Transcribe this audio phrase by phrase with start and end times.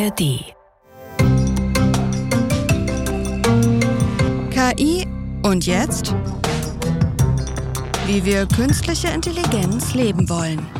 [0.00, 0.54] ARD.
[4.50, 5.06] KI
[5.42, 6.14] und jetzt?
[8.06, 10.79] Wie wir künstliche Intelligenz leben wollen.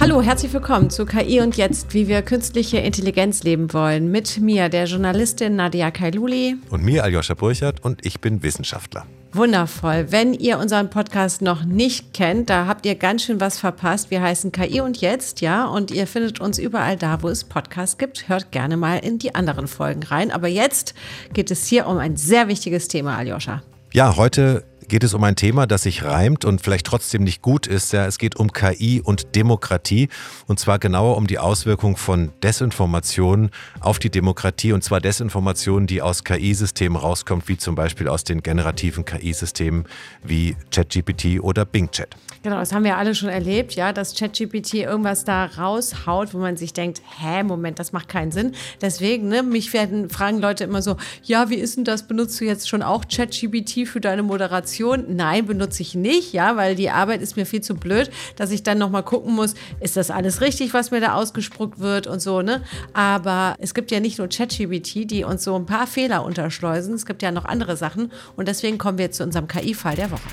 [0.00, 4.12] Hallo, herzlich willkommen zu KI und jetzt, wie wir künstliche Intelligenz leben wollen.
[4.12, 6.54] Mit mir, der Journalistin Nadia Kailuli.
[6.70, 9.06] Und mir, Aljoscha Burchardt, und ich bin Wissenschaftler.
[9.32, 10.06] Wundervoll.
[10.10, 14.12] Wenn ihr unseren Podcast noch nicht kennt, da habt ihr ganz schön was verpasst.
[14.12, 17.98] Wir heißen KI und jetzt, ja, und ihr findet uns überall da, wo es Podcasts
[17.98, 18.28] gibt.
[18.28, 20.30] Hört gerne mal in die anderen Folgen rein.
[20.30, 20.94] Aber jetzt
[21.32, 23.64] geht es hier um ein sehr wichtiges Thema, Aljoscha.
[23.92, 27.66] Ja, heute geht es um ein Thema, das sich reimt und vielleicht trotzdem nicht gut
[27.66, 27.92] ist.
[27.92, 30.08] Ja, es geht um KI und Demokratie
[30.46, 36.02] und zwar genauer um die Auswirkung von Desinformation auf die Demokratie und zwar Desinformation, die
[36.02, 39.84] aus KI-Systemen rauskommt, wie zum Beispiel aus den generativen KI-Systemen
[40.22, 42.16] wie ChatGPT oder Bing Chat.
[42.42, 46.56] Genau, das haben wir alle schon erlebt, ja, dass ChatGPT irgendwas da raushaut, wo man
[46.56, 48.52] sich denkt, hä, Moment, das macht keinen Sinn.
[48.80, 52.04] Deswegen, ne, mich werden fragen Leute immer so, ja, wie ist denn das?
[52.04, 54.77] Benutzt du jetzt schon auch ChatGPT für deine Moderation?
[54.78, 55.16] Information.
[55.16, 58.62] Nein, benutze ich nicht, ja, weil die Arbeit ist mir viel zu blöd, dass ich
[58.62, 62.42] dann nochmal gucken muss, ist das alles richtig, was mir da ausgespuckt wird und so,
[62.42, 62.62] ne?
[62.92, 66.94] Aber es gibt ja nicht nur ChatGPT, die uns so ein paar Fehler unterschleusen.
[66.94, 70.28] Es gibt ja noch andere Sachen und deswegen kommen wir zu unserem KI-Fall der Woche.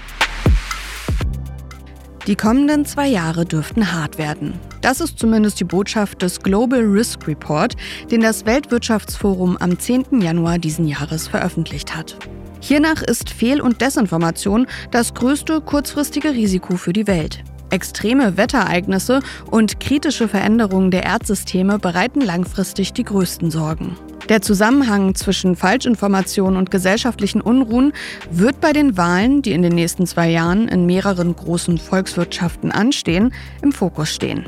[2.27, 4.59] Die kommenden zwei Jahre dürften hart werden.
[4.81, 7.75] Das ist zumindest die Botschaft des Global Risk Report,
[8.09, 10.21] den das Weltwirtschaftsforum am 10.
[10.21, 12.17] Januar diesen Jahres veröffentlicht hat.
[12.59, 17.43] Hiernach ist Fehl- und Desinformation das größte kurzfristige Risiko für die Welt.
[17.69, 23.97] Extreme Wetterereignisse und kritische Veränderungen der Erdsysteme bereiten langfristig die größten Sorgen.
[24.29, 27.93] Der Zusammenhang zwischen Falschinformation und gesellschaftlichen Unruhen
[28.31, 33.33] wird bei den Wahlen, die in den nächsten zwei Jahren in mehreren großen Volkswirtschaften anstehen,
[33.61, 34.45] im Fokus stehen.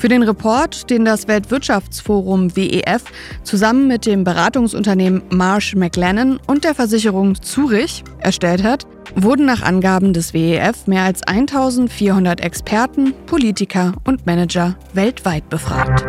[0.00, 3.04] Für den Report, den das Weltwirtschaftsforum WEF
[3.44, 10.14] zusammen mit dem Beratungsunternehmen Marsh McLennan und der Versicherung Zurich erstellt hat, wurden nach Angaben
[10.14, 16.02] des WEF mehr als 1400 Experten, Politiker und Manager weltweit befragt.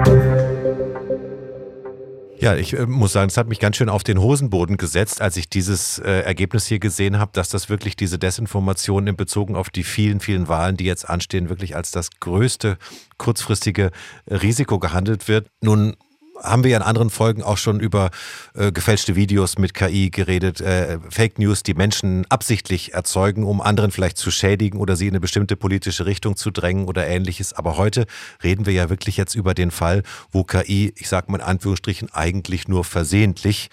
[2.41, 5.38] Ja, ich äh, muss sagen, es hat mich ganz schön auf den Hosenboden gesetzt, als
[5.38, 9.69] ich dieses äh, Ergebnis hier gesehen habe, dass das wirklich diese Desinformation in Bezug auf
[9.69, 12.80] die vielen, vielen Wahlen, die jetzt anstehen, wirklich als das größte
[13.18, 13.91] kurzfristige
[14.28, 15.50] Risiko gehandelt wird.
[15.62, 15.96] Nun
[16.41, 18.12] haben wir ja in anderen Folgen auch schon über
[18.53, 23.91] äh, gefälschte Videos mit KI geredet, äh, Fake News, die Menschen absichtlich erzeugen, um anderen
[23.91, 27.53] vielleicht zu schädigen oder sie in eine bestimmte politische Richtung zu drängen oder ähnliches.
[27.53, 28.06] Aber heute
[28.44, 32.13] reden wir ja wirklich jetzt über den Fall, wo KI, ich sage mal in Anführungsstrichen,
[32.13, 33.69] eigentlich nur versehentlich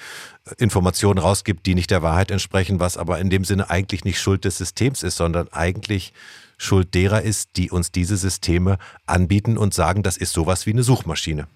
[0.47, 4.21] äh, Informationen rausgibt, die nicht der Wahrheit entsprechen, was aber in dem Sinne eigentlich nicht
[4.21, 6.13] Schuld des Systems ist, sondern eigentlich
[6.59, 10.83] Schuld derer ist, die uns diese Systeme anbieten und sagen, das ist sowas wie eine
[10.83, 11.47] Suchmaschine.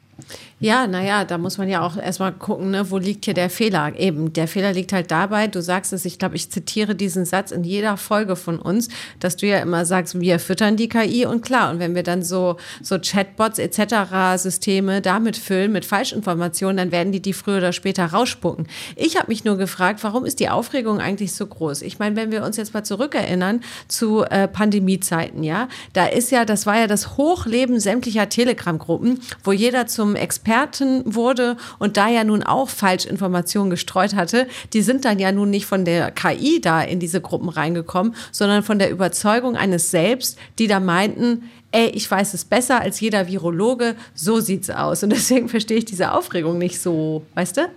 [0.60, 3.98] Ja, naja, da muss man ja auch erstmal gucken, ne, wo liegt hier der Fehler?
[3.98, 7.50] Eben, der Fehler liegt halt dabei, du sagst es, ich glaube, ich zitiere diesen Satz
[7.50, 11.42] in jeder Folge von uns, dass du ja immer sagst, wir füttern die KI und
[11.42, 14.36] klar, und wenn wir dann so, so Chatbots etc.
[14.36, 18.68] Systeme damit füllen mit Falschinformationen, dann werden die die früher oder später rausspucken.
[18.94, 21.82] Ich habe mich nur gefragt, warum ist die Aufregung eigentlich so groß?
[21.82, 26.44] Ich meine, wenn wir uns jetzt mal zurückerinnern zu äh, Pandemiezeiten, ja, da ist ja,
[26.44, 32.24] das war ja das Hochleben sämtlicher Telegram-Gruppen, wo jeder zum Experten wurde und da ja
[32.24, 36.82] nun auch Falschinformationen gestreut hatte, die sind dann ja nun nicht von der KI da
[36.82, 42.10] in diese Gruppen reingekommen, sondern von der Überzeugung eines Selbst, die da meinten, ey, ich
[42.10, 45.04] weiß es besser als jeder Virologe, so sieht's aus.
[45.04, 47.68] Und deswegen verstehe ich diese Aufregung nicht so, weißt du?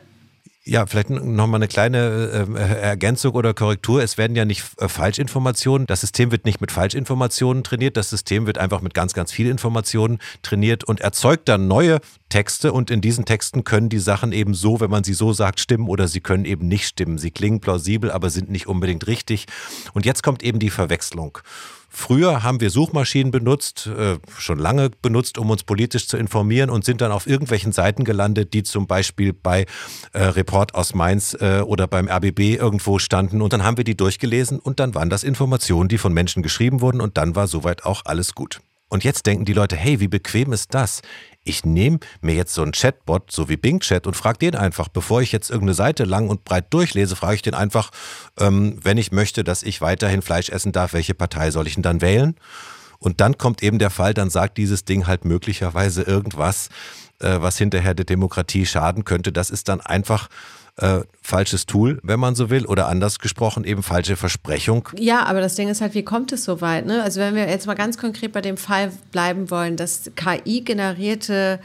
[0.67, 4.01] Ja, vielleicht nochmal eine kleine äh, Ergänzung oder Korrektur.
[4.01, 5.85] Es werden ja nicht äh, Falschinformationen.
[5.85, 7.97] Das System wird nicht mit Falschinformationen trainiert.
[7.97, 11.99] Das System wird einfach mit ganz, ganz viel Informationen trainiert und erzeugt dann neue
[12.29, 12.73] Texte.
[12.73, 15.87] Und in diesen Texten können die Sachen eben so, wenn man sie so sagt, stimmen
[15.87, 17.19] oder sie können eben nicht stimmen.
[17.19, 19.45] Sie klingen plausibel, aber sind nicht unbedingt richtig.
[19.93, 21.37] Und jetzt kommt eben die Verwechslung.
[21.97, 26.83] Früher haben wir Suchmaschinen benutzt, äh, schon lange benutzt, um uns politisch zu informieren und
[26.83, 29.65] sind dann auf irgendwelchen Seiten gelandet, die zum Beispiel bei
[30.11, 33.41] äh, Report aus Mainz äh, oder beim RBB irgendwo standen.
[33.41, 36.81] Und dann haben wir die durchgelesen und dann waren das Informationen, die von Menschen geschrieben
[36.81, 38.59] wurden und dann war soweit auch alles gut.
[38.89, 41.01] Und jetzt denken die Leute, hey, wie bequem ist das?
[41.45, 44.89] Ich nehme mir jetzt so einen Chatbot, so wie Bing Chat, und frage den einfach,
[44.89, 47.91] bevor ich jetzt irgendeine Seite lang und breit durchlese, frage ich den einfach,
[48.37, 51.83] ähm, wenn ich möchte, dass ich weiterhin Fleisch essen darf, welche Partei soll ich denn
[51.83, 52.35] dann wählen?
[52.99, 56.69] Und dann kommt eben der Fall, dann sagt dieses Ding halt möglicherweise irgendwas,
[57.19, 59.31] äh, was hinterher der Demokratie schaden könnte.
[59.31, 60.29] Das ist dann einfach
[60.77, 64.89] äh, falsches Tool, wenn man so will, oder anders gesprochen eben falsche Versprechung.
[64.97, 66.85] Ja, aber das Ding ist halt, wie kommt es so weit?
[66.85, 67.01] Ne?
[67.01, 71.59] Also wenn wir jetzt mal ganz konkret bei dem Fall bleiben wollen, dass KI-generierte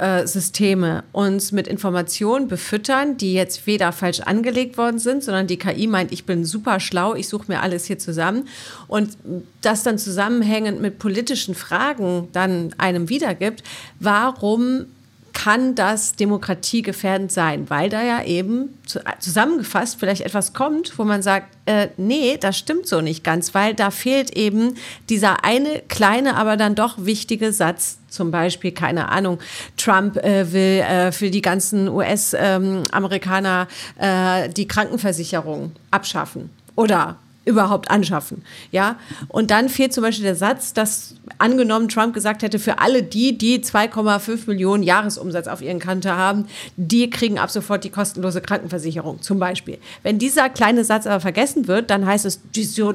[0.00, 5.58] äh, Systeme uns mit Informationen befüttern, die jetzt weder falsch angelegt worden sind, sondern die
[5.58, 8.48] KI meint, ich bin super schlau, ich suche mir alles hier zusammen
[8.88, 9.16] und
[9.60, 13.62] das dann zusammenhängend mit politischen Fragen dann einem wiedergibt,
[13.98, 14.86] warum
[15.32, 18.78] kann das demokratiegefährdend sein, weil da ja eben
[19.18, 23.74] zusammengefasst vielleicht etwas kommt, wo man sagt, äh, nee, das stimmt so nicht ganz, weil
[23.74, 24.74] da fehlt eben
[25.08, 27.98] dieser eine kleine, aber dann doch wichtige Satz.
[28.08, 29.38] Zum Beispiel, keine Ahnung,
[29.76, 33.68] Trump äh, will äh, für die ganzen US-Amerikaner
[34.00, 36.50] ähm, äh, die Krankenversicherung abschaffen.
[36.74, 37.18] Oder
[37.50, 38.42] überhaupt anschaffen.
[38.70, 38.96] Ja,
[39.28, 43.36] und dann fehlt zum Beispiel der Satz, dass angenommen Trump gesagt hätte, für alle die,
[43.36, 49.22] die 2,5 Millionen Jahresumsatz auf ihren Kante haben, die kriegen ab sofort die kostenlose Krankenversicherung,
[49.22, 49.78] zum Beispiel.
[50.02, 52.40] Wenn dieser kleine Satz aber vergessen wird, dann heißt es,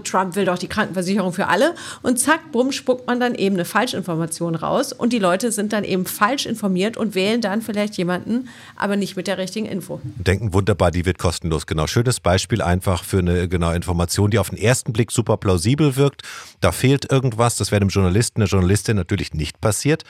[0.03, 3.65] Trump will doch die Krankenversicherung für alle und zack, bumm, spuckt man dann eben eine
[3.65, 8.47] Falschinformation raus und die Leute sind dann eben falsch informiert und wählen dann vielleicht jemanden,
[8.75, 9.99] aber nicht mit der richtigen Info.
[10.17, 11.65] Denken wunderbar, die wird kostenlos.
[11.65, 15.95] Genau, schönes Beispiel einfach für eine genaue Information, die auf den ersten Blick super plausibel
[15.95, 16.23] wirkt.
[16.61, 20.03] Da fehlt irgendwas, das wäre dem Journalisten, der Journalistin natürlich nicht passiert.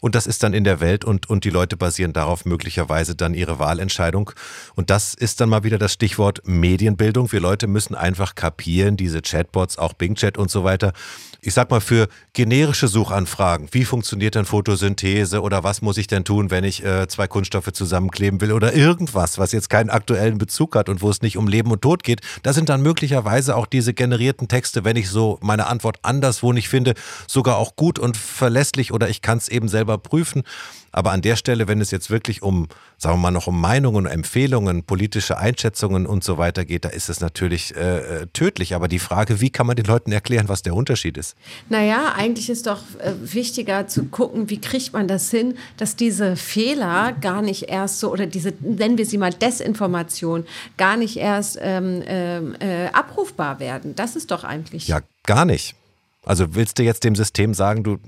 [0.00, 3.34] Und das ist dann in der Welt und, und die Leute basieren darauf möglicherweise dann
[3.34, 4.30] ihre Wahlentscheidung.
[4.76, 7.32] Und das ist dann mal wieder das Stichwort Medienbildung.
[7.32, 10.92] Wir Leute müssen einfach kapieren, diese Chatbots, auch Bing Chat und so weiter,
[11.40, 16.24] ich sag mal, für generische Suchanfragen, wie funktioniert denn Photosynthese oder was muss ich denn
[16.24, 20.74] tun, wenn ich äh, zwei Kunststoffe zusammenkleben will oder irgendwas, was jetzt keinen aktuellen Bezug
[20.74, 23.66] hat und wo es nicht um Leben und Tod geht, da sind dann möglicherweise auch
[23.66, 26.94] diese generierten Texte, wenn ich so meine Antwort anderswo nicht finde,
[27.28, 30.42] sogar auch gut und verlässlich oder ich kann es eben selber prüfen.
[30.90, 32.66] Aber an der Stelle, wenn es jetzt wirklich um,
[32.98, 37.08] sagen wir mal, noch um Meinungen, Empfehlungen, politische Einschätzungen und so weiter geht, da ist
[37.08, 38.74] es natürlich äh, äh, tödlich.
[38.74, 41.36] Aber die Frage, wie kann man den Leuten erklären, was der Unterschied ist?
[41.68, 46.34] Naja, eigentlich ist doch äh, wichtiger zu gucken, wie kriegt man das hin, dass diese
[46.34, 50.44] Fehler gar nicht erst so, oder diese, nennen wir sie mal Desinformation,
[50.76, 53.94] gar nicht erst ähm, ähm äh, abrufbar werden.
[53.94, 54.88] Das ist doch eigentlich.
[54.88, 55.76] Ja, gar nicht.
[56.24, 57.98] Also willst du jetzt dem System sagen, du,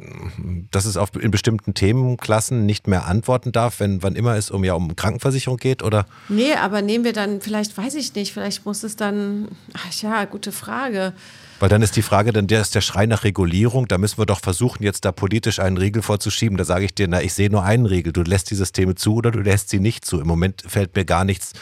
[0.70, 4.64] dass es auf in bestimmten Themenklassen nicht mehr antworten darf, wenn wann immer es um
[4.64, 6.06] ja um Krankenversicherung geht, oder?
[6.28, 10.24] Nee, aber nehmen wir dann, vielleicht weiß ich nicht, vielleicht muss es dann, ach ja,
[10.24, 11.14] gute Frage.
[11.60, 13.86] Weil dann ist die Frage, dann der ist der Schrei nach Regulierung.
[13.86, 16.56] Da müssen wir doch versuchen, jetzt da politisch einen Riegel vorzuschieben.
[16.56, 18.14] Da sage ich dir, na, ich sehe nur einen Riegel.
[18.14, 20.20] Du lässt die Systeme zu oder du lässt sie nicht zu.
[20.20, 21.52] Im Moment fällt mir gar nichts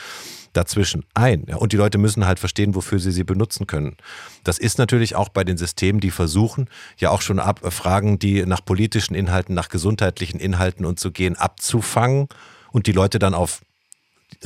[0.53, 1.45] dazwischen ein.
[1.45, 3.97] Und die Leute müssen halt verstehen, wofür sie sie benutzen können.
[4.45, 6.69] Das ist natürlich auch bei den Systemen, die versuchen,
[6.99, 11.37] ja auch schon ab Fragen, die nach politischen Inhalten, nach gesundheitlichen Inhalten und zu gehen,
[11.37, 12.29] abzufangen
[12.73, 13.61] und die Leute dann auf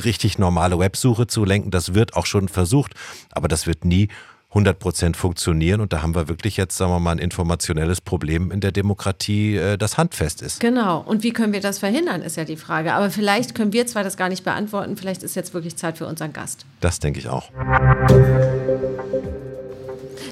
[0.03, 1.71] richtig normale Websuche zu lenken.
[1.71, 2.93] Das wird auch schon versucht,
[3.31, 4.09] aber das wird nie
[4.53, 5.81] 100 Prozent funktionieren.
[5.81, 9.57] Und da haben wir wirklich jetzt, sagen wir mal, ein informationelles Problem in der Demokratie,
[9.57, 10.59] äh, das handfest ist.
[10.59, 11.01] Genau.
[11.01, 12.93] Und wie können wir das verhindern, ist ja die Frage.
[12.93, 14.95] Aber vielleicht können wir zwar das gar nicht beantworten.
[14.95, 16.65] Vielleicht ist jetzt wirklich Zeit für unseren Gast.
[16.81, 17.49] Das denke ich auch.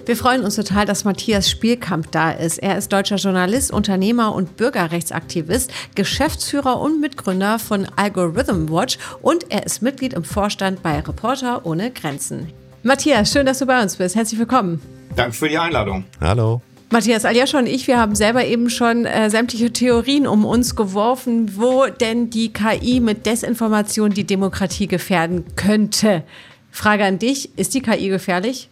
[0.05, 2.57] Wir freuen uns total, dass Matthias Spielkamp da ist.
[2.57, 9.65] Er ist deutscher Journalist, Unternehmer und Bürgerrechtsaktivist, Geschäftsführer und Mitgründer von Algorithm Watch und er
[9.65, 12.47] ist Mitglied im Vorstand bei Reporter ohne Grenzen.
[12.83, 14.15] Matthias, schön, dass du bei uns bist.
[14.15, 14.81] Herzlich willkommen.
[15.15, 16.05] Danke für die Einladung.
[16.19, 16.61] Hallo.
[16.89, 21.55] Matthias Aljascha und ich, wir haben selber eben schon äh, sämtliche Theorien um uns geworfen,
[21.55, 26.23] wo denn die KI mit Desinformation die Demokratie gefährden könnte.
[26.71, 28.67] Frage an dich, ist die KI gefährlich?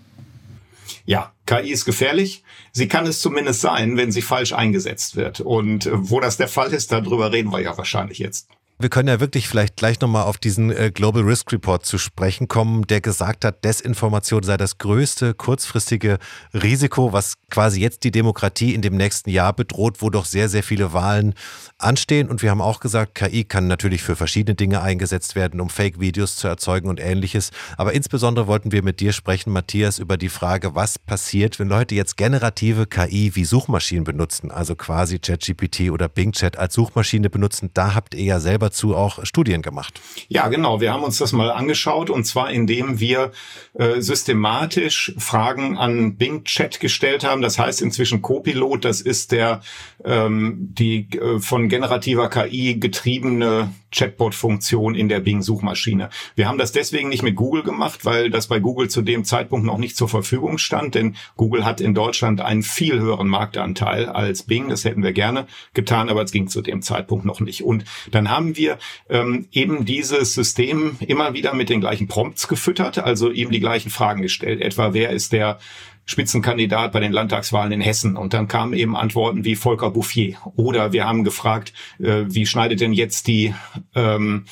[1.05, 2.43] Ja, KI ist gefährlich.
[2.71, 5.39] Sie kann es zumindest sein, wenn sie falsch eingesetzt wird.
[5.39, 8.47] Und äh, wo das der Fall ist, darüber reden wir ja wahrscheinlich jetzt.
[8.81, 12.47] Wir können ja wirklich vielleicht gleich nochmal auf diesen äh, Global Risk Report zu sprechen
[12.47, 16.17] kommen, der gesagt hat, Desinformation sei das größte kurzfristige
[16.53, 20.63] Risiko, was quasi jetzt die Demokratie in dem nächsten Jahr bedroht, wo doch sehr, sehr
[20.63, 21.33] viele Wahlen
[21.77, 22.29] anstehen.
[22.29, 26.37] Und wir haben auch gesagt, KI kann natürlich für verschiedene Dinge eingesetzt werden, um Fake-Videos
[26.37, 27.51] zu erzeugen und ähnliches.
[27.75, 31.95] Aber insbesondere wollten wir mit dir sprechen, Matthias, über die Frage, was passiert, wenn Leute
[31.95, 37.71] jetzt generative KI wie Suchmaschinen benutzen, also quasi ChatGPT oder Bing Chat als Suchmaschine benutzen.
[37.73, 39.99] Da habt ihr ja selber dazu auch Studien gemacht.
[40.27, 40.79] Ja, genau.
[40.79, 43.31] Wir haben uns das mal angeschaut und zwar indem wir
[43.73, 47.41] äh, systematisch Fragen an Bing Chat gestellt haben.
[47.41, 48.85] Das heißt inzwischen Copilot.
[48.85, 49.61] Das ist der
[50.05, 56.09] ähm, die äh, von generativer KI getriebene Chatbot-Funktion in der Bing-Suchmaschine.
[56.35, 59.65] Wir haben das deswegen nicht mit Google gemacht, weil das bei Google zu dem Zeitpunkt
[59.65, 64.43] noch nicht zur Verfügung stand, denn Google hat in Deutschland einen viel höheren Marktanteil als
[64.43, 64.69] Bing.
[64.69, 67.63] Das hätten wir gerne getan, aber es ging zu dem Zeitpunkt noch nicht.
[67.63, 68.77] Und dann haben wir wir
[69.09, 73.89] ähm, eben dieses System immer wieder mit den gleichen Prompts gefüttert, also ihm die gleichen
[73.89, 74.61] Fragen gestellt.
[74.61, 75.57] Etwa, wer ist der
[76.05, 78.17] Spitzenkandidat bei den Landtagswahlen in Hessen.
[78.17, 80.37] Und dann kamen eben Antworten wie Volker Bouffier.
[80.55, 83.53] Oder wir haben gefragt, äh, wie schneidet denn jetzt die
[83.93, 84.45] ähm,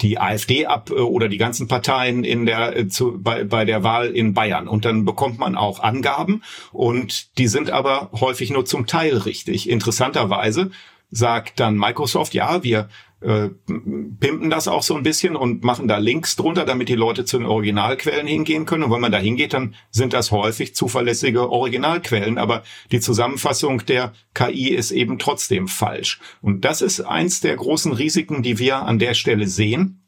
[0.00, 3.84] die AfD ab äh, oder die ganzen Parteien in der äh, zu, bei, bei der
[3.84, 6.42] Wahl in Bayern und dann bekommt man auch Angaben
[6.72, 9.68] und die sind aber häufig nur zum Teil richtig.
[9.68, 10.70] Interessanterweise
[11.10, 12.88] sagt dann Microsoft, ja, wir
[13.24, 13.48] äh,
[14.20, 17.38] pimpen das auch so ein bisschen und machen da Links drunter, damit die Leute zu
[17.38, 18.84] den Originalquellen hingehen können.
[18.84, 22.36] Und wenn man da hingeht, dann sind das häufig zuverlässige Originalquellen.
[22.36, 22.62] Aber
[22.92, 26.20] die Zusammenfassung der KI ist eben trotzdem falsch.
[26.42, 30.03] Und das ist eins der großen Risiken, die wir an der Stelle sehen.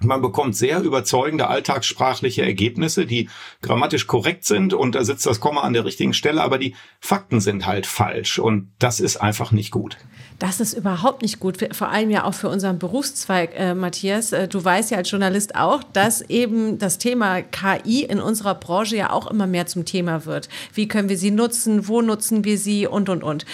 [0.00, 3.28] Man bekommt sehr überzeugende alltagssprachliche Ergebnisse, die
[3.62, 7.40] grammatisch korrekt sind und da sitzt das Komma an der richtigen Stelle, aber die Fakten
[7.40, 9.96] sind halt falsch und das ist einfach nicht gut.
[10.38, 14.32] Das ist überhaupt nicht gut, vor allem ja auch für unseren Berufszweig, äh, Matthias.
[14.32, 18.96] Äh, du weißt ja als Journalist auch, dass eben das Thema KI in unserer Branche
[18.96, 20.48] ja auch immer mehr zum Thema wird.
[20.74, 21.88] Wie können wir sie nutzen?
[21.88, 22.86] Wo nutzen wir sie?
[22.86, 23.46] Und, und, und.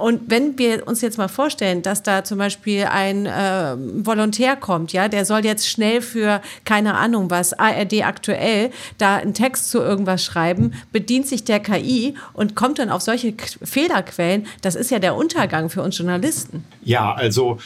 [0.00, 4.92] Und wenn wir uns jetzt mal vorstellen, dass da zum Beispiel ein äh, Volontär kommt,
[4.92, 9.78] ja, der soll jetzt schnell für, keine Ahnung was, ARD aktuell, da einen Text zu
[9.78, 14.98] irgendwas schreiben, bedient sich der KI und kommt dann auf solche Fehlerquellen, das ist ja
[14.98, 16.64] der Untergang für uns Journalisten.
[16.82, 17.58] Ja, also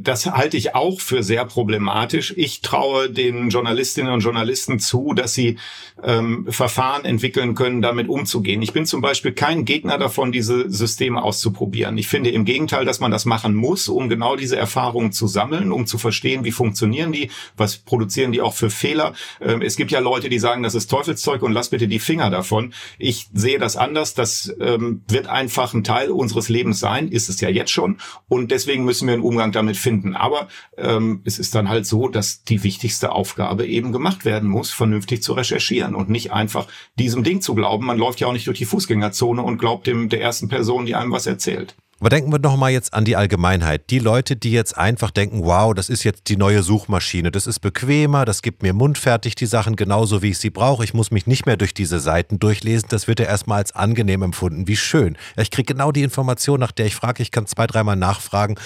[0.00, 2.34] das halte ich auch für sehr problematisch.
[2.36, 5.56] Ich traue den Journalistinnen und Journalisten zu, dass sie
[6.02, 8.60] ähm, Verfahren entwickeln können, damit umzugehen.
[8.62, 11.96] Ich bin zum Beispiel kein Gegner davon, diese Systeme auszuprobieren.
[11.98, 15.72] Ich finde im Gegenteil, dass man das machen muss, um genau diese Erfahrungen zu sammeln,
[15.72, 19.14] um zu verstehen, wie funktionieren die, was produzieren die auch für Fehler.
[19.40, 22.30] Ähm, es gibt ja Leute, die sagen, das ist Teufelszeug und lass bitte die Finger
[22.30, 22.74] davon.
[22.98, 24.14] Ich sehe das anders.
[24.14, 27.98] Das ähm, wird einfach ein Teil unseres Lebens sein, ist es ja jetzt schon.
[28.28, 30.14] Und deswegen müssen wir einen Umgang damit finden.
[30.14, 34.70] Aber ähm, es ist dann halt so, dass die wichtigste Aufgabe eben gemacht werden muss,
[34.70, 36.66] vernünftig zu recherchieren und nicht einfach
[36.98, 37.86] diesem Ding zu glauben.
[37.86, 40.94] Man läuft ja auch nicht durch die Fußgängerzone und glaubt dem der ersten Person, die
[40.94, 41.74] einem was erzählt.
[42.02, 43.88] Aber denken wir doch mal jetzt an die Allgemeinheit.
[43.90, 47.60] Die Leute, die jetzt einfach denken, wow, das ist jetzt die neue Suchmaschine, das ist
[47.60, 50.82] bequemer, das gibt mir mundfertig die Sachen genauso, wie ich sie brauche.
[50.82, 52.88] Ich muss mich nicht mehr durch diese Seiten durchlesen.
[52.88, 54.66] Das wird ja erstmal als angenehm empfunden.
[54.66, 55.16] Wie schön.
[55.36, 57.22] Ja, ich kriege genau die Information, nach der ich frage.
[57.22, 58.56] Ich kann zwei, dreimal nachfragen.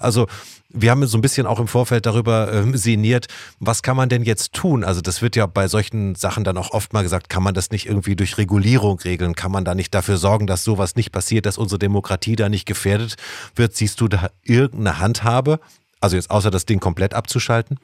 [0.00, 0.26] Also
[0.72, 3.26] wir haben so ein bisschen auch im Vorfeld darüber äh, sinniert,
[3.58, 4.84] was kann man denn jetzt tun?
[4.84, 7.70] Also das wird ja bei solchen Sachen dann auch oft mal gesagt, kann man das
[7.70, 9.34] nicht irgendwie durch Regulierung regeln?
[9.34, 12.66] Kann man da nicht dafür sorgen, dass sowas nicht passiert, dass unsere Demokratie da nicht
[12.66, 13.16] gefährdet
[13.56, 13.74] wird?
[13.74, 15.60] Siehst du da irgendeine Handhabe?
[16.00, 17.78] Also jetzt außer das Ding komplett abzuschalten?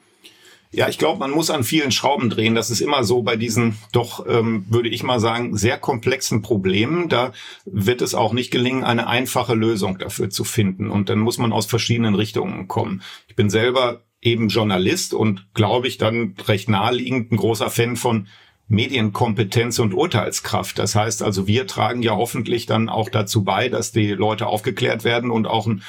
[0.71, 2.55] Ja, ich glaube, man muss an vielen Schrauben drehen.
[2.55, 7.07] Das ist immer so bei diesen doch, ähm, würde ich mal sagen, sehr komplexen Problemen.
[7.07, 7.31] Da
[7.65, 10.89] wird es auch nicht gelingen, eine einfache Lösung dafür zu finden.
[10.89, 13.01] Und dann muss man aus verschiedenen Richtungen kommen.
[13.27, 18.27] Ich bin selber eben Journalist und glaube ich dann recht naheliegend ein großer Fan von
[18.67, 20.77] Medienkompetenz und Urteilskraft.
[20.77, 25.05] Das heißt also, wir tragen ja hoffentlich dann auch dazu bei, dass die Leute aufgeklärt
[25.05, 25.83] werden und auch ein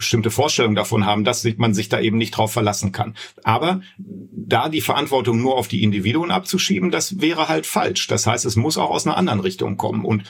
[0.00, 3.14] bestimmte Vorstellung davon haben, dass man sich da eben nicht drauf verlassen kann.
[3.44, 8.06] Aber da die Verantwortung nur auf die Individuen abzuschieben, das wäre halt falsch.
[8.08, 10.04] Das heißt, es muss auch aus einer anderen Richtung kommen.
[10.04, 10.24] Und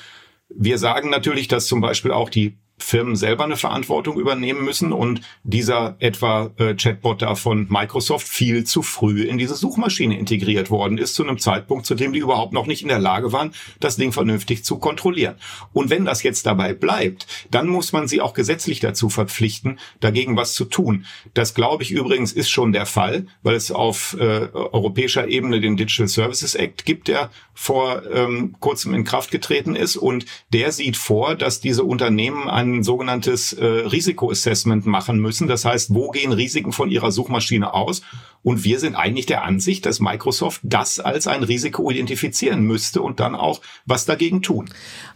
[0.49, 5.21] wir sagen natürlich, dass zum Beispiel auch die Firmen selber eine Verantwortung übernehmen müssen und
[5.43, 10.99] dieser etwa äh, Chatbot da von Microsoft viel zu früh in diese Suchmaschine integriert worden
[10.99, 13.97] ist, zu einem Zeitpunkt, zu dem die überhaupt noch nicht in der Lage waren, das
[13.97, 15.37] Ding vernünftig zu kontrollieren.
[15.73, 20.37] Und wenn das jetzt dabei bleibt, dann muss man sie auch gesetzlich dazu verpflichten, dagegen
[20.37, 21.07] was zu tun.
[21.35, 25.77] Das glaube ich übrigens ist schon der Fall, weil es auf äh, europäischer Ebene den
[25.77, 30.97] Digital Services Act gibt, der vor ähm, kurzem in Kraft getreten ist und der sieht
[30.97, 35.49] vor, dass diese Unternehmen einen ein sogenanntes äh, Risikoassessment machen müssen.
[35.49, 38.03] Das heißt, wo gehen Risiken von ihrer Suchmaschine aus?
[38.43, 43.21] Und wir sind eigentlich der Ansicht, dass Microsoft das als ein Risiko identifizieren müsste und
[43.21, 44.71] dann auch was dagegen tun.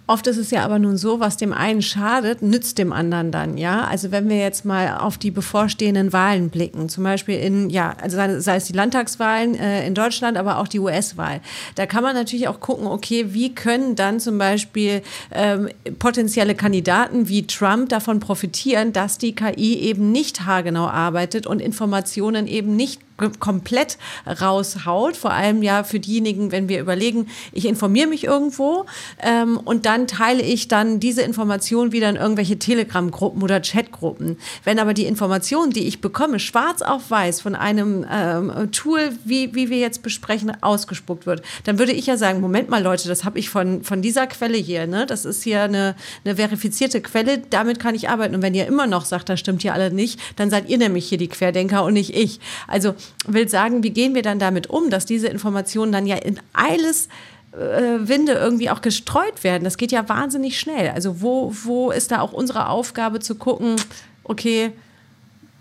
[0.06, 3.56] Oft ist es ja aber nun so, was dem einen schadet, nützt dem anderen dann,
[3.56, 3.84] ja.
[3.84, 8.18] Also wenn wir jetzt mal auf die bevorstehenden Wahlen blicken, zum Beispiel in, ja, also
[8.40, 11.40] sei es die Landtagswahlen äh, in Deutschland, aber auch die US-Wahl,
[11.76, 15.00] da kann man natürlich auch gucken, okay, wie können dann zum Beispiel
[15.32, 21.62] ähm, potenzielle Kandidaten wie Trump davon profitieren, dass die KI eben nicht haargenau arbeitet und
[21.62, 23.00] Informationen eben nicht
[23.38, 25.16] komplett raushaut.
[25.16, 28.86] Vor allem ja für diejenigen, wenn wir überlegen, ich informiere mich irgendwo
[29.22, 34.38] ähm, und dann teile ich dann diese Information wieder in irgendwelche Telegram-Gruppen oder Chat-Gruppen.
[34.64, 39.54] Wenn aber die Information, die ich bekomme, schwarz auf weiß von einem ähm, Tool, wie,
[39.54, 43.24] wie wir jetzt besprechen, ausgespuckt wird, dann würde ich ja sagen, Moment mal Leute, das
[43.24, 45.06] habe ich von, von dieser Quelle hier, ne?
[45.06, 45.94] das ist hier eine,
[46.24, 48.34] eine verifizierte Quelle, damit kann ich arbeiten.
[48.34, 51.08] Und wenn ihr immer noch sagt, das stimmt hier alle nicht, dann seid ihr nämlich
[51.08, 52.40] hier die Querdenker und nicht ich.
[52.66, 52.94] Also
[53.26, 57.08] will sagen, wie gehen wir dann damit um, dass diese Informationen dann ja in alles
[57.52, 59.64] äh, Winde irgendwie auch gestreut werden.
[59.64, 60.90] Das geht ja wahnsinnig schnell.
[60.90, 63.76] Also wo, wo ist da auch unsere Aufgabe zu gucken,
[64.24, 64.72] okay,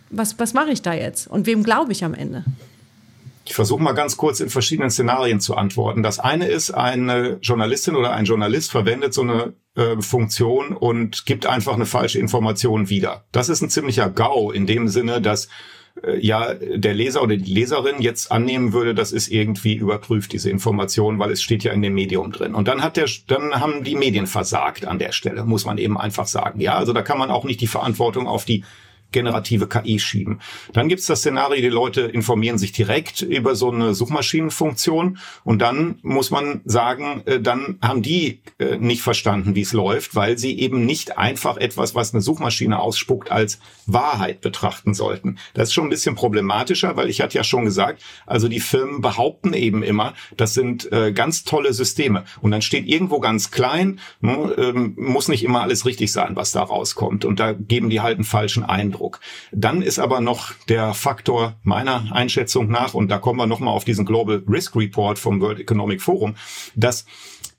[0.09, 2.43] was, was mache ich da jetzt und wem glaube ich am Ende?
[3.45, 6.01] Ich versuche mal ganz kurz in verschiedenen Szenarien zu antworten.
[6.01, 11.45] Das eine ist, eine Journalistin oder ein Journalist verwendet so eine äh, Funktion und gibt
[11.45, 13.25] einfach eine falsche Information wieder.
[13.33, 15.50] Das ist ein ziemlicher GAU in dem Sinne, dass
[16.19, 21.19] ja der Leser oder die Leserin jetzt annehmen würde, das ist irgendwie überprüft, diese Information,
[21.19, 22.55] weil es steht ja in dem Medium drin.
[22.55, 25.97] Und dann hat der, dann haben die Medien versagt an der Stelle, muss man eben
[25.97, 26.59] einfach sagen.
[26.59, 28.63] Ja, also da kann man auch nicht die Verantwortung auf die
[29.13, 30.41] generative KI schieben.
[30.74, 36.00] Dann gibt's das Szenario, die Leute informieren sich direkt über so eine Suchmaschinenfunktion und dann
[36.01, 40.60] muss man sagen, äh, dann haben die äh, nicht verstanden, wie es läuft, weil sie
[40.60, 45.38] eben nicht einfach etwas, was eine Suchmaschine ausspuckt, als Wahrheit betrachten sollten.
[45.53, 49.01] Das ist schon ein bisschen problematischer, weil ich hatte ja schon gesagt, also die Firmen
[49.01, 54.00] behaupten eben immer, das sind äh, ganz tolle Systeme und dann steht irgendwo ganz klein,
[54.22, 58.01] ne, ähm, muss nicht immer alles richtig sein, was da rauskommt und da geben die
[58.01, 59.02] halt einen falschen Eindruck.
[59.03, 59.19] Eindruck.
[59.51, 63.86] Dann ist aber noch der Faktor meiner Einschätzung nach, und da kommen wir nochmal auf
[63.86, 66.36] diesen Global Risk Report vom World Economic Forum,
[66.75, 67.05] dass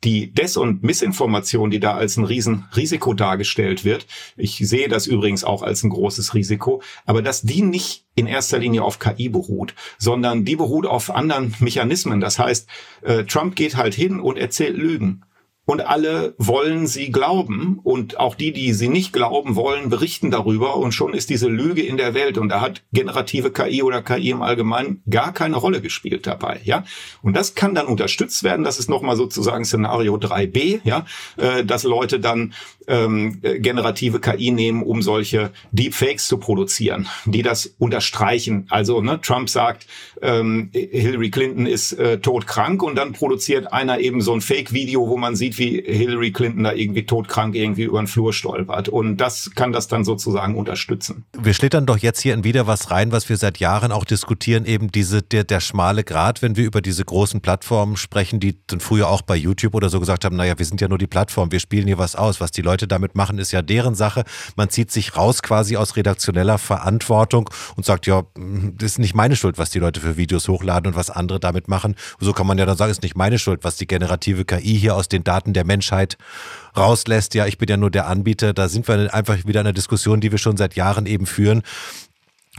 [0.03, 5.45] die Des- und Missinformation, die da als ein Riesenrisiko dargestellt wird, ich sehe das übrigens
[5.45, 9.75] auch als ein großes Risiko, aber dass die nicht in erster Linie auf KI beruht,
[9.99, 12.21] sondern die beruht auf anderen Mechanismen.
[12.21, 12.69] Das heißt,
[13.03, 15.23] äh, Trump geht halt hin und erzählt Lügen
[15.67, 17.81] und alle wollen sie glauben.
[17.83, 20.77] Und auch die, die sie nicht glauben wollen, berichten darüber.
[20.77, 22.39] Und schon ist diese Lüge in der Welt.
[22.39, 26.85] Und da hat generative KI oder KI im Allgemeinen gar keine Rolle gespielt dabei, ja.
[27.23, 31.07] Und das kann dann unterstützt werden, das ist nochmal sozusagen Szenario 3b, ja,
[31.37, 32.55] äh, dass Leute dann
[32.87, 38.67] ähm, generative KI nehmen, um solche Deepfakes zu produzieren, die das unterstreichen.
[38.71, 39.87] Also ne, Trump sagt,
[40.23, 42.83] ähm, Hillary Clinton ist äh, todkrank.
[42.83, 46.73] Und dann produziert einer eben so ein Fake-Video, wo man sieht, wie Hillary Clinton da
[46.73, 48.89] irgendwie todkrank irgendwie über den Flur stolpert.
[48.89, 51.25] Und das kann das dann sozusagen unterstützen.
[51.39, 54.67] Wir schlittern doch jetzt hier in wieder was rein, was wir seit Jahren auch diskutieren,
[54.67, 58.81] eben diese der, der schmale Grat, wenn wir über diese großen Plattformen sprechen, die dann
[58.81, 61.51] früher auch bei YouTube oder so gesagt haben, naja, wir sind ja nur die Plattform,
[61.51, 64.25] wir spielen hier was aus, was die Leute Leute damit machen, ist ja deren Sache.
[64.57, 69.37] Man zieht sich raus quasi aus redaktioneller Verantwortung und sagt, ja, das ist nicht meine
[69.37, 71.95] Schuld, was die Leute für Videos hochladen und was andere damit machen.
[72.19, 74.97] so kann man ja dann sagen, ist nicht meine Schuld, was die generative KI hier
[74.97, 76.17] aus den Daten der Menschheit
[76.77, 77.35] rauslässt.
[77.35, 78.53] Ja, ich bin ja nur der Anbieter.
[78.53, 81.63] Da sind wir einfach wieder in einer Diskussion, die wir schon seit Jahren eben führen.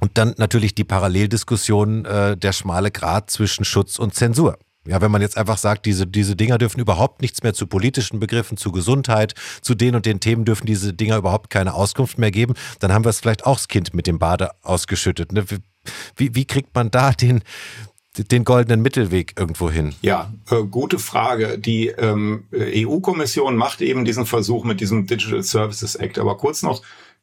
[0.02, 4.58] Und dann natürlich die Paralleldiskussion, äh, der schmale Grad zwischen Schutz und Zensur.
[4.88, 8.20] Ja, wenn man jetzt einfach sagt, diese, diese Dinger dürfen überhaupt nichts mehr zu politischen
[8.20, 12.30] Begriffen, zu Gesundheit, zu den und den Themen dürfen diese Dinger überhaupt keine Auskunft mehr
[12.30, 15.32] geben, dann haben wir es vielleicht auch das Kind mit dem Bade ausgeschüttet.
[15.32, 15.46] Ne?
[16.16, 17.42] Wie, wie kriegt man da den,
[18.24, 19.94] den goldenen Mittelweg irgendwo hin?
[20.02, 21.58] Ja, äh, gute Frage.
[21.60, 26.20] Die ähm, EU-Kommission macht eben diesen Versuch mit diesem Digital Services Act.
[26.20, 26.82] Aber kurz noch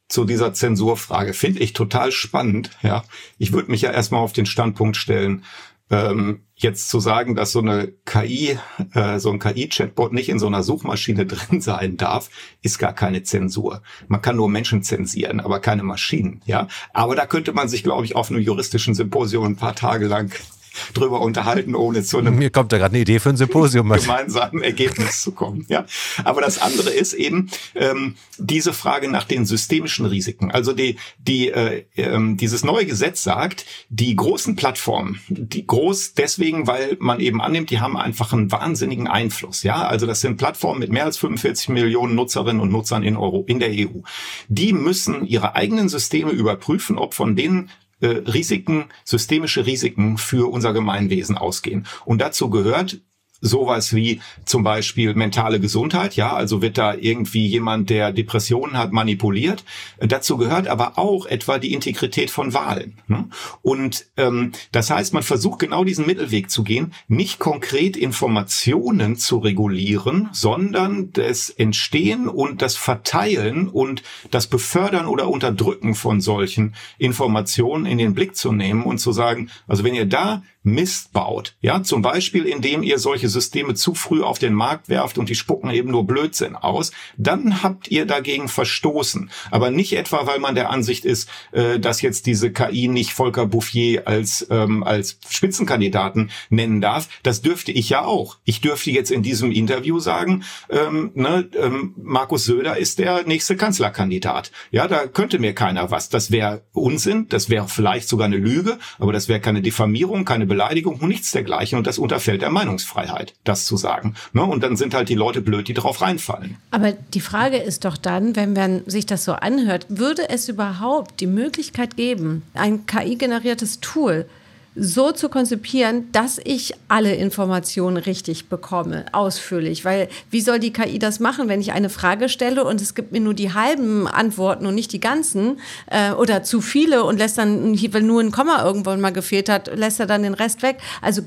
[0.09, 1.33] zu dieser Zensurfrage.
[1.33, 2.71] Finde ich total spannend.
[2.83, 3.05] Ja,
[3.39, 5.45] ich würde mich ja erstmal auf den Standpunkt stellen,
[5.93, 8.59] ähm, jetzt zu sagen, dass so eine KI,
[8.95, 12.31] äh, so ein KI-Chatbot nicht in so einer Suchmaschine drin sein darf,
[12.63, 13.83] ist gar keine Zensur.
[14.09, 16.69] Man kann nur Menschen zensieren, aber keine Maschinen, ja.
[16.93, 20.33] Aber da könnte man sich, glaube ich, auf einem juristischen Symposium ein paar Tage lang
[20.95, 23.91] drüber unterhalten, ohne zu einem Mir kommt da gerade eine Idee für ein Symposium.
[23.91, 25.67] gemeinsamen Ergebnis zu kommen.
[25.69, 25.85] Ja,
[26.25, 30.51] aber das andere ist eben ähm, diese Frage nach den systemischen Risiken.
[30.51, 36.67] Also die, die, äh, ähm, dieses neue Gesetz sagt, die großen Plattformen, die groß deswegen,
[36.67, 39.63] weil man eben annimmt, die haben einfach einen wahnsinnigen Einfluss.
[39.63, 43.45] Ja, also das sind Plattformen mit mehr als 45 Millionen Nutzerinnen und Nutzern in Euro
[43.47, 44.01] in der EU.
[44.49, 47.71] Die müssen ihre eigenen Systeme überprüfen, ob von denen
[48.03, 51.87] äh, Risiken, systemische Risiken für unser Gemeinwesen ausgehen.
[52.05, 53.01] Und dazu gehört
[53.43, 56.17] sowas wie zum Beispiel mentale Gesundheit.
[56.17, 59.65] Ja, also wird da irgendwie jemand, der Depressionen hat, manipuliert.
[60.01, 62.99] Dazu gehört aber auch etwa die Integrität von Wahlen.
[63.09, 63.29] Ne?
[63.61, 69.39] Und ähm, das heißt, man versucht genau diesen Mittelweg zu gehen, nicht konkret Informationen zu
[69.39, 77.87] regulieren, sondern das Entstehen und das Verteilen und das Befördern oder Unterdrücken von solchen Informationen
[77.87, 81.55] in den Blick zu nehmen und zu sagen, also wenn ihr da Mist baut.
[81.61, 85.35] Ja, zum Beispiel, indem ihr solche Systeme zu früh auf den Markt werft und die
[85.35, 89.31] spucken eben nur Blödsinn aus, dann habt ihr dagegen verstoßen.
[89.51, 93.47] Aber nicht etwa, weil man der Ansicht ist, äh, dass jetzt diese KI nicht Volker
[93.47, 97.09] Bouffier als, ähm, als Spitzenkandidaten nennen darf.
[97.23, 98.39] Das dürfte ich ja auch.
[98.45, 103.57] Ich dürfte jetzt in diesem Interview sagen, ähm, ne, ähm, Markus Söder ist der nächste
[103.57, 104.53] Kanzlerkandidat.
[104.71, 106.09] Ja, da könnte mir keiner was.
[106.09, 110.47] Das wäre Unsinn, das wäre vielleicht sogar eine Lüge, aber das wäre keine Diffamierung, keine
[110.53, 111.79] Beleidigung und nichts dergleichen.
[111.79, 114.15] Und das unterfällt der Meinungsfreiheit, das zu sagen.
[114.35, 114.45] Ne?
[114.45, 116.59] Und dann sind halt die Leute blöd, die drauf reinfallen.
[116.71, 121.21] Aber die Frage ist doch dann, wenn man sich das so anhört, würde es überhaupt
[121.21, 124.27] die Möglichkeit geben, ein KI-generiertes Tool
[124.75, 129.85] so zu konzipieren, dass ich alle Informationen richtig bekomme, ausführlich.
[129.85, 133.13] Weil wie soll die KI das machen, wenn ich eine Frage stelle und es gibt
[133.13, 137.39] mir nur die halben Antworten und nicht die ganzen äh, oder zu viele und lässt
[137.39, 140.79] dann, wenn nur ein Komma irgendwann mal gefehlt hat, lässt er dann den Rest weg.
[141.03, 141.23] Also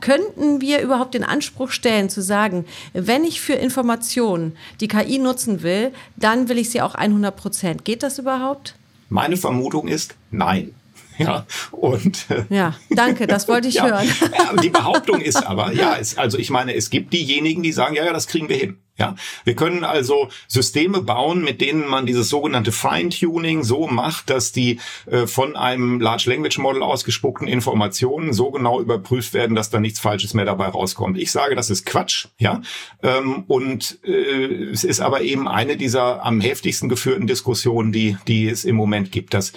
[0.00, 5.62] könnten wir überhaupt den Anspruch stellen zu sagen, wenn ich für Informationen die KI nutzen
[5.62, 7.84] will, dann will ich sie auch 100 Prozent.
[7.84, 8.74] Geht das überhaupt?
[9.08, 10.74] Meine Vermutung ist nein.
[11.20, 12.26] Ja, und.
[12.30, 14.08] Äh, ja, danke, das wollte ich ja, hören.
[14.36, 17.94] Ja, die Behauptung ist aber, ja, es, also ich meine, es gibt diejenigen, die sagen,
[17.94, 18.78] ja, ja, das kriegen wir hin.
[19.00, 24.52] Ja, wir können also Systeme bauen, mit denen man dieses sogenannte Feintuning so macht, dass
[24.52, 29.80] die äh, von einem Large Language Model ausgespuckten Informationen so genau überprüft werden, dass da
[29.80, 31.16] nichts Falsches mehr dabei rauskommt.
[31.16, 32.60] Ich sage, das ist Quatsch, ja.
[33.02, 38.50] Ähm, und äh, es ist aber eben eine dieser am heftigsten geführten Diskussionen, die die
[38.50, 39.32] es im Moment gibt.
[39.32, 39.54] Das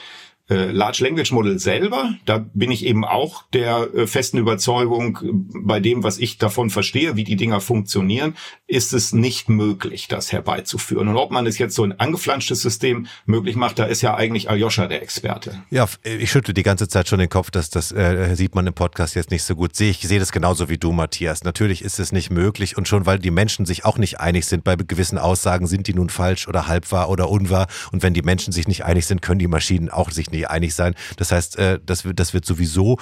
[0.53, 5.19] äh, Large Language Model selber, da bin ich eben auch der äh, festen Überzeugung,
[5.53, 8.35] bei dem, was ich davon verstehe, wie die Dinger funktionieren,
[8.67, 11.07] ist es nicht möglich, das herbeizuführen.
[11.07, 14.49] Und ob man es jetzt so ein angeflanschtes System möglich macht, da ist ja eigentlich
[14.49, 15.63] Aljoscha der Experte.
[15.69, 18.73] Ja, ich schüttle die ganze Zeit schon den Kopf, dass das äh, sieht man im
[18.73, 19.75] Podcast jetzt nicht so gut.
[19.75, 21.43] Sehe ich sehe das genauso wie du, Matthias.
[21.43, 24.63] Natürlich ist es nicht möglich und schon weil die Menschen sich auch nicht einig sind
[24.63, 27.67] bei gewissen Aussagen, sind die nun falsch oder halb wahr oder unwahr.
[27.91, 30.75] Und wenn die Menschen sich nicht einig sind, können die Maschinen auch sich nicht einig
[30.75, 30.95] sein.
[31.17, 32.97] Das heißt, äh, das, wird, das wird sowieso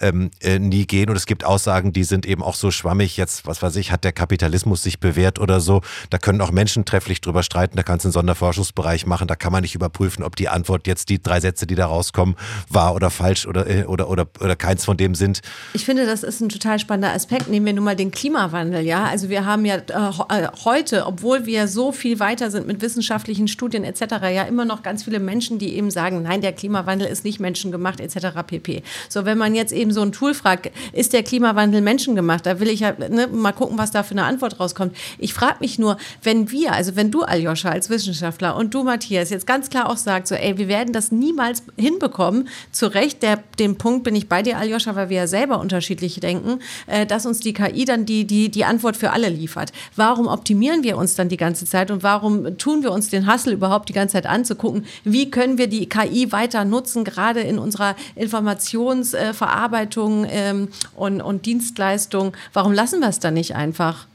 [0.00, 1.10] ähm, äh, nie gehen.
[1.10, 3.16] Und es gibt Aussagen, die sind eben auch so schwammig.
[3.16, 5.82] Jetzt, was weiß ich, hat der Kapitalismus sich bewährt oder so.
[6.10, 7.76] Da können auch Menschen trefflich drüber streiten.
[7.76, 9.28] Da kannst du einen Sonderforschungsbereich machen.
[9.28, 12.36] Da kann man nicht überprüfen, ob die Antwort jetzt die drei Sätze, die da rauskommen,
[12.68, 15.40] wahr oder falsch oder, äh, oder, oder, oder keins von dem sind.
[15.72, 17.48] Ich finde, das ist ein total spannender Aspekt.
[17.48, 18.84] Nehmen wir nun mal den Klimawandel.
[18.84, 23.48] Ja, also wir haben ja äh, heute, obwohl wir so viel weiter sind mit wissenschaftlichen
[23.48, 24.04] Studien etc.,
[24.34, 28.00] ja immer noch ganz viele Menschen, die eben sagen, nein, der Klimawandel ist nicht menschengemacht
[28.00, 28.42] etc.
[28.46, 28.82] pp.
[29.08, 32.46] So, wenn man jetzt eben so ein Tool fragt, ist der Klimawandel menschengemacht?
[32.46, 34.96] Da will ich ja ne, mal gucken, was da für eine Antwort rauskommt.
[35.18, 39.30] Ich frage mich nur, wenn wir, also wenn du, Aljoscha, als Wissenschaftler und du, Matthias,
[39.30, 43.42] jetzt ganz klar auch sagst, so, ey, wir werden das niemals hinbekommen, zu Recht, der,
[43.58, 47.26] den Punkt bin ich bei dir, Aljoscha, weil wir ja selber unterschiedlich denken, äh, dass
[47.26, 49.72] uns die KI dann die, die, die Antwort für alle liefert.
[49.96, 53.52] Warum optimieren wir uns dann die ganze Zeit und warum tun wir uns den Hassel
[53.52, 54.86] überhaupt die ganze Zeit anzugucken?
[55.04, 59.73] Wie können wir die KI weiter nutzen, gerade in unserer Informationsverarbeitung?
[59.74, 62.32] Verwaltung ähm, und, und Dienstleistung.
[62.52, 64.06] Warum lassen wir es dann nicht einfach?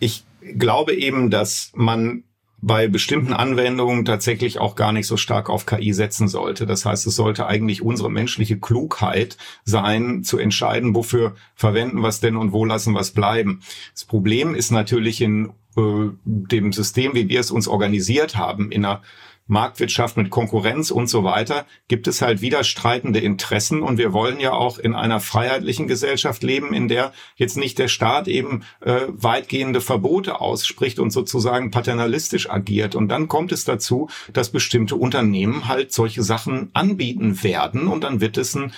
[0.00, 0.24] Ich
[0.56, 2.24] glaube eben, dass man
[2.62, 6.64] bei bestimmten Anwendungen tatsächlich auch gar nicht so stark auf KI setzen sollte.
[6.64, 12.20] Das heißt, es sollte eigentlich unsere menschliche Klugheit sein, zu entscheiden, wofür verwenden wir es
[12.20, 13.60] denn und wo lassen wir es bleiben.
[13.92, 18.86] Das Problem ist natürlich in äh, dem System, wie wir es uns organisiert haben, in
[18.86, 19.02] einer
[19.46, 24.52] Marktwirtschaft mit Konkurrenz und so weiter, gibt es halt widerstreitende Interessen und wir wollen ja
[24.52, 29.80] auch in einer freiheitlichen Gesellschaft leben, in der jetzt nicht der Staat eben äh, weitgehende
[29.80, 32.94] Verbote ausspricht und sozusagen paternalistisch agiert.
[32.94, 38.20] Und dann kommt es dazu, dass bestimmte Unternehmen halt solche Sachen anbieten werden und dann
[38.20, 38.72] wird es ein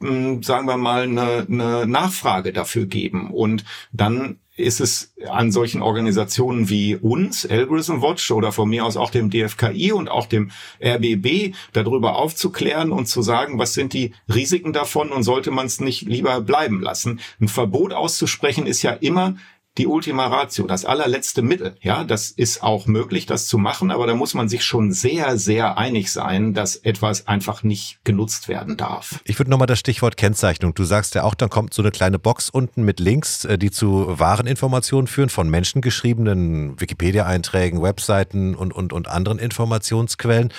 [0.00, 3.30] hm, sagen wir mal, eine, eine Nachfrage dafür geben.
[3.30, 8.96] Und dann ist es an solchen Organisationen wie uns, Algorithm Watch oder von mir aus
[8.96, 10.50] auch dem DFKI und auch dem
[10.82, 15.80] RBB, darüber aufzuklären und zu sagen, was sind die Risiken davon und sollte man es
[15.80, 17.20] nicht lieber bleiben lassen.
[17.40, 19.36] Ein Verbot auszusprechen ist ja immer
[19.78, 21.76] die Ultima Ratio, das allerletzte Mittel.
[21.80, 25.38] Ja, das ist auch möglich, das zu machen, aber da muss man sich schon sehr,
[25.38, 29.20] sehr einig sein, dass etwas einfach nicht genutzt werden darf.
[29.24, 30.74] Ich würde nochmal das Stichwort Kennzeichnung.
[30.74, 33.70] Du sagst ja auch, dann kommt so eine kleine Box unten mit Links, äh, die
[33.70, 40.52] zu wahren Informationen führen, von Menschen geschriebenen Wikipedia-Einträgen, Webseiten und, und, und anderen Informationsquellen.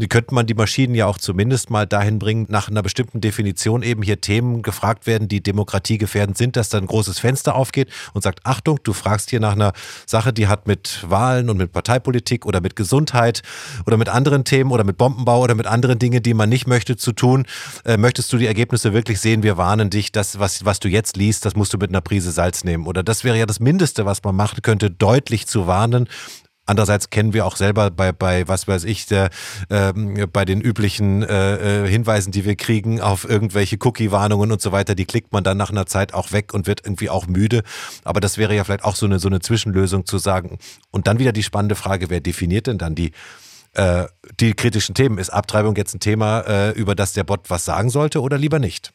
[0.00, 3.82] Die könnte man die Maschinen ja auch zumindest mal dahin bringen, nach einer bestimmten Definition
[3.82, 8.22] eben hier Themen gefragt werden, die demokratiegefährdend sind, dass da ein großes Fenster aufgeht und
[8.22, 9.74] sagt, Achtung, du fragst hier nach einer
[10.06, 13.42] Sache, die hat mit Wahlen und mit Parteipolitik oder mit Gesundheit
[13.84, 16.96] oder mit anderen Themen oder mit Bombenbau oder mit anderen Dingen, die man nicht möchte,
[16.96, 17.44] zu tun.
[17.84, 19.42] Äh, möchtest du die Ergebnisse wirklich sehen?
[19.42, 22.32] Wir warnen dich, das, was, was du jetzt liest, das musst du mit einer Prise
[22.32, 22.86] Salz nehmen.
[22.86, 26.08] Oder das wäre ja das Mindeste, was man machen könnte, deutlich zu warnen
[26.66, 29.30] Andererseits kennen wir auch selber bei, bei was weiß ich, der,
[29.70, 29.92] äh,
[30.26, 34.94] bei den üblichen äh, äh, Hinweisen, die wir kriegen auf irgendwelche Cookie-Warnungen und so weiter,
[34.94, 37.62] die klickt man dann nach einer Zeit auch weg und wird irgendwie auch müde.
[38.04, 40.58] Aber das wäre ja vielleicht auch so eine, so eine Zwischenlösung zu sagen.
[40.90, 43.12] Und dann wieder die spannende Frage, wer definiert denn dann die
[43.74, 44.06] äh,
[44.40, 45.18] die kritischen Themen.
[45.18, 48.58] Ist Abtreibung jetzt ein Thema, äh, über das der Bot was sagen sollte oder lieber
[48.58, 48.92] nicht?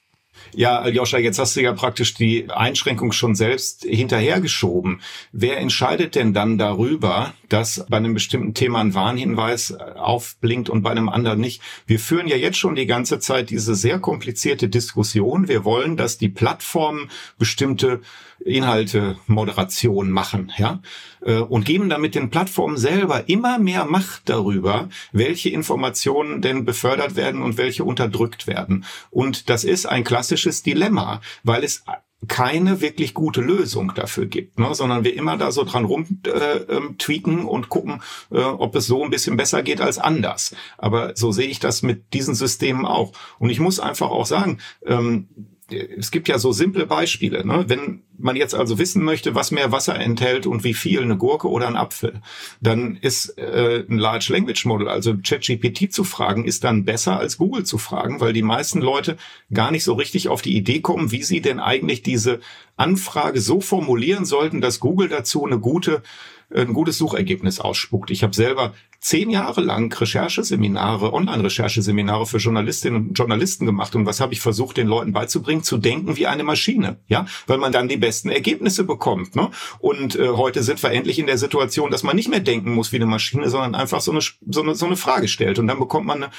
[0.53, 5.01] Ja, Aljoscha, jetzt hast du ja praktisch die Einschränkung schon selbst hinterhergeschoben.
[5.31, 10.91] Wer entscheidet denn dann darüber, dass bei einem bestimmten Thema ein Warnhinweis aufblinkt und bei
[10.91, 11.61] einem anderen nicht?
[11.87, 15.47] Wir führen ja jetzt schon die ganze Zeit diese sehr komplizierte Diskussion.
[15.47, 18.01] Wir wollen, dass die Plattformen bestimmte
[18.43, 20.81] Inhalte Moderation machen, ja,
[21.21, 27.15] äh, und geben damit den Plattformen selber immer mehr Macht darüber, welche Informationen denn befördert
[27.15, 28.85] werden und welche unterdrückt werden.
[29.09, 31.83] Und das ist ein klassisches Dilemma, weil es
[32.27, 34.73] keine wirklich gute Lösung dafür gibt, ne?
[34.73, 39.03] sondern wir immer da so dran rum äh, ähm, und gucken, äh, ob es so
[39.03, 40.55] ein bisschen besser geht als anders.
[40.77, 43.11] Aber so sehe ich das mit diesen Systemen auch.
[43.37, 45.27] Und ich muss einfach auch sagen, ähm,
[45.71, 47.45] es gibt ja so simple Beispiele.
[47.45, 47.65] Ne?
[47.67, 51.49] Wenn man jetzt also wissen möchte, was mehr Wasser enthält und wie viel eine Gurke
[51.49, 52.21] oder ein Apfel,
[52.61, 57.37] dann ist äh, ein Large Language Model, also ChatGPT zu fragen, ist dann besser als
[57.37, 59.17] Google zu fragen, weil die meisten Leute
[59.51, 62.39] gar nicht so richtig auf die Idee kommen, wie sie denn eigentlich diese
[62.77, 66.03] Anfrage so formulieren sollten, dass Google dazu eine gute
[66.53, 68.11] ein gutes Suchergebnis ausspuckt.
[68.11, 73.95] Ich habe selber zehn Jahre lang Rechercheseminare, Online-Rechercheseminare für Journalistinnen und Journalisten gemacht.
[73.95, 75.63] Und was habe ich versucht, den Leuten beizubringen?
[75.63, 79.35] Zu denken wie eine Maschine, ja, weil man dann die besten Ergebnisse bekommt.
[79.35, 79.49] Ne?
[79.79, 82.91] Und äh, heute sind wir endlich in der Situation, dass man nicht mehr denken muss
[82.91, 85.59] wie eine Maschine, sondern einfach so eine, so eine, so eine Frage stellt.
[85.59, 86.31] Und dann bekommt man eine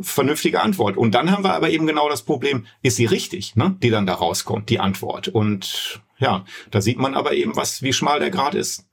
[0.00, 0.96] vernünftige Antwort.
[0.96, 3.76] Und dann haben wir aber eben genau das Problem, ist sie richtig, ne?
[3.82, 5.28] die dann da rauskommt, die Antwort.
[5.28, 8.86] Und ja, da sieht man aber eben, was, wie schmal der Grad ist.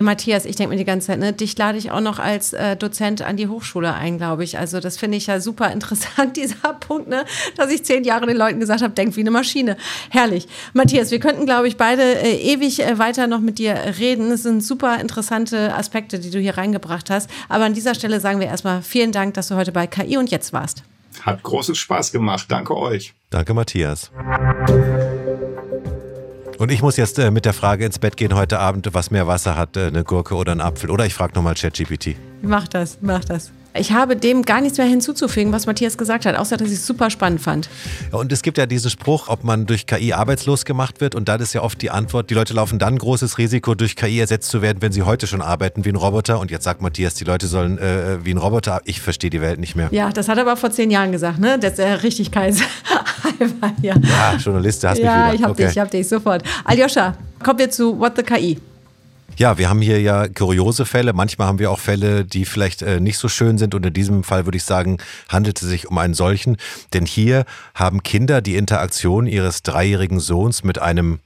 [0.00, 2.76] Matthias, ich denke mir die ganze Zeit, ne, dich lade ich auch noch als äh,
[2.76, 4.58] Dozent an die Hochschule ein, glaube ich.
[4.58, 7.24] Also das finde ich ja super interessant, dieser Punkt, ne,
[7.56, 9.76] dass ich zehn Jahre den Leuten gesagt habe, denk wie eine Maschine.
[10.10, 10.46] Herrlich.
[10.72, 14.30] Matthias, wir könnten, glaube ich, beide äh, ewig äh, weiter noch mit dir reden.
[14.30, 17.30] Es sind super interessante Aspekte, die du hier reingebracht hast.
[17.48, 20.30] Aber an dieser Stelle sagen wir erstmal vielen Dank, dass du heute bei KI und
[20.30, 20.82] jetzt warst.
[21.22, 22.46] Hat großen Spaß gemacht.
[22.48, 23.14] Danke euch.
[23.30, 24.10] Danke, Matthias.
[26.62, 29.26] Und ich muss jetzt äh, mit der Frage ins Bett gehen heute Abend, was mehr
[29.26, 30.90] Wasser hat, äh, eine Gurke oder ein Apfel.
[30.90, 32.14] Oder ich frage nochmal ChatGPT.
[32.40, 33.50] Mach das, mach das.
[33.74, 36.86] Ich habe dem gar nichts mehr hinzuzufügen, was Matthias gesagt hat, außer dass ich es
[36.86, 37.68] super spannend fand.
[38.12, 41.14] Ja, und es gibt ja diesen Spruch, ob man durch KI arbeitslos gemacht wird.
[41.14, 44.20] Und dann ist ja oft die Antwort, die Leute laufen dann großes Risiko, durch KI
[44.20, 46.38] ersetzt zu werden, wenn sie heute schon arbeiten wie ein Roboter.
[46.38, 48.82] Und jetzt sagt Matthias, die Leute sollen äh, wie ein Roboter.
[48.84, 49.88] Ich verstehe die Welt nicht mehr.
[49.90, 51.58] Ja, das hat er aber vor zehn Jahren gesagt, ne?
[51.58, 52.54] Das ist äh, Richtigkeit.
[53.82, 53.94] ja.
[53.96, 55.34] ja, Journalist, du hast ja, mich wieder.
[55.34, 55.62] ich hab okay.
[55.64, 56.42] dich, ich hab dich sofort.
[56.64, 58.58] Aljoscha, kommen wir zu What the KI.
[59.36, 61.12] Ja, wir haben hier ja kuriose Fälle.
[61.12, 63.74] Manchmal haben wir auch Fälle, die vielleicht äh, nicht so schön sind.
[63.74, 66.58] Und in diesem Fall würde ich sagen, handelt es sich um einen solchen.
[66.92, 71.20] Denn hier haben Kinder die Interaktion ihres dreijährigen Sohns mit einem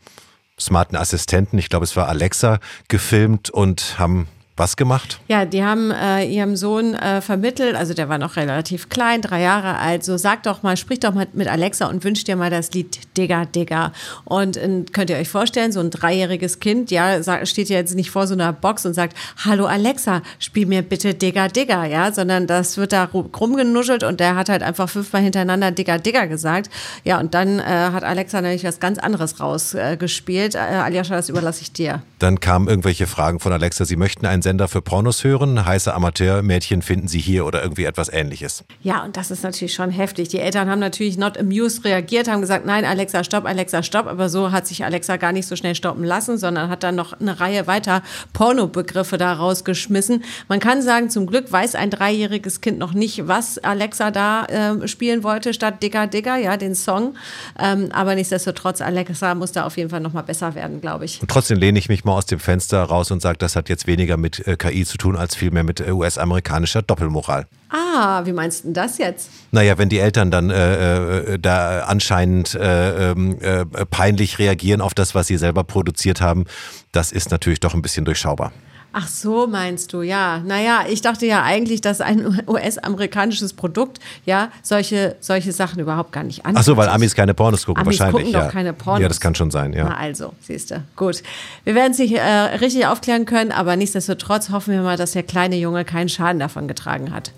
[0.58, 5.20] smarten Assistenten, ich glaube es war Alexa, gefilmt und haben was gemacht?
[5.28, 9.42] Ja, die haben äh, ihrem Sohn äh, vermittelt, also der war noch relativ klein, drei
[9.42, 12.50] Jahre alt, so sag doch mal, sprich doch mal mit Alexa und wünsch dir mal
[12.50, 13.92] das Lied Digga, Digga.
[14.24, 18.10] Und äh, könnt ihr euch vorstellen, so ein dreijähriges Kind, ja, steht ja jetzt nicht
[18.10, 22.46] vor so einer Box und sagt, hallo Alexa, spiel mir bitte Digga, Digga, ja, sondern
[22.46, 26.70] das wird da rumgenuschelt und der hat halt einfach fünfmal hintereinander Digga, Digga gesagt.
[27.04, 30.54] Ja, und dann äh, hat Alexa nämlich was ganz anderes rausgespielt.
[30.54, 32.02] Äh, Aljascha, das überlasse ich dir.
[32.18, 35.66] Dann kamen irgendwelche Fragen von Alexa, sie möchten einen Sender für Pornos hören.
[35.66, 38.62] Heiße Amateurmädchen finden Sie hier oder irgendwie etwas ähnliches.
[38.80, 40.28] Ja, und das ist natürlich schon heftig.
[40.28, 44.06] Die Eltern haben natürlich not amused reagiert, haben gesagt, nein, Alexa, stopp, Alexa, stopp.
[44.06, 47.18] Aber so hat sich Alexa gar nicht so schnell stoppen lassen, sondern hat dann noch
[47.18, 48.04] eine Reihe weiter
[48.34, 50.22] Pornobegriffe da rausgeschmissen.
[50.46, 54.86] Man kann sagen, zum Glück weiß ein dreijähriges Kind noch nicht, was Alexa da äh,
[54.86, 57.16] spielen wollte, statt Digger Digger, ja, den Song.
[57.58, 61.20] Ähm, aber nichtsdestotrotz, Alexa muss da auf jeden Fall noch mal besser werden, glaube ich.
[61.20, 63.88] Und trotzdem lehne ich mich mal aus dem Fenster raus und sage, das hat jetzt
[63.88, 67.46] weniger mit äh, KI zu tun, als vielmehr mit äh, US-amerikanischer Doppelmoral.
[67.68, 69.30] Ah, wie meinst du das jetzt?
[69.50, 74.94] Naja, wenn die Eltern dann äh, äh, da anscheinend äh, ähm, äh, peinlich reagieren auf
[74.94, 76.44] das, was sie selber produziert haben,
[76.92, 78.52] das ist natürlich doch ein bisschen durchschaubar.
[78.92, 80.38] Ach so, meinst du, ja.
[80.38, 86.24] Naja, ich dachte ja eigentlich, dass ein US-amerikanisches Produkt ja solche, solche Sachen überhaupt gar
[86.24, 86.60] nicht anbietet.
[86.60, 88.24] Ach so, weil Amis keine Pornos gucken, Amis wahrscheinlich.
[88.24, 88.46] gucken ja.
[88.46, 89.02] doch keine Pornos.
[89.02, 89.84] Ja, das kann schon sein, ja.
[89.84, 90.82] Na also, siehst du.
[90.96, 91.22] Gut.
[91.64, 95.22] Wir werden es nicht äh, richtig aufklären können, aber nichtsdestotrotz hoffen wir mal, dass der
[95.22, 97.32] kleine Junge keinen Schaden davon getragen hat.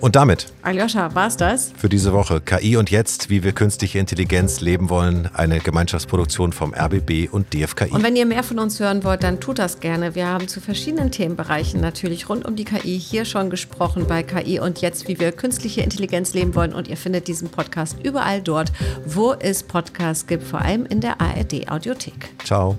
[0.00, 0.46] Und damit.
[0.62, 1.72] Aljoscha, war's das?
[1.76, 2.40] Für diese Woche.
[2.40, 5.30] KI und jetzt, wie wir künstliche Intelligenz leben wollen.
[5.34, 7.90] Eine Gemeinschaftsproduktion vom RBB und DFKI.
[7.90, 10.14] Und wenn ihr mehr von uns hören wollt, dann tut das gerne.
[10.14, 14.60] Wir haben zu verschiedenen Themenbereichen natürlich rund um die KI hier schon gesprochen bei KI
[14.60, 16.74] und jetzt, wie wir künstliche Intelligenz leben wollen.
[16.74, 18.72] Und ihr findet diesen Podcast überall dort,
[19.06, 22.34] wo es Podcasts gibt, vor allem in der ARD Audiothek.
[22.44, 22.76] Ciao.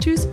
[0.00, 0.28] Tschüss.